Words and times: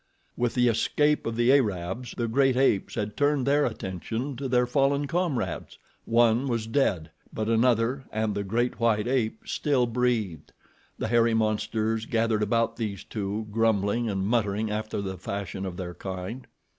With 0.35 0.55
the 0.55 0.67
escape 0.67 1.27
of 1.27 1.35
the 1.35 1.53
Arabs 1.53 2.15
the 2.17 2.27
great 2.27 2.57
apes 2.57 2.95
had 2.95 3.15
turned 3.15 3.45
their 3.45 3.65
attention 3.67 4.35
to 4.37 4.47
their 4.47 4.65
fallen 4.65 5.05
comrades. 5.05 5.77
One 6.05 6.47
was 6.47 6.65
dead, 6.65 7.11
but 7.31 7.47
another 7.47 8.05
and 8.11 8.33
the 8.33 8.43
great 8.43 8.79
white 8.79 9.07
ape 9.07 9.43
still 9.45 9.85
breathed. 9.85 10.53
The 10.97 11.09
hairy 11.09 11.35
monsters 11.35 12.07
gathered 12.07 12.41
about 12.41 12.77
these 12.77 13.03
two, 13.03 13.45
grumbling 13.51 14.09
and 14.09 14.25
muttering 14.25 14.71
after 14.71 15.03
the 15.03 15.19
fashion 15.19 15.67
of 15.67 15.77
their 15.77 15.93
kind. 15.93 16.47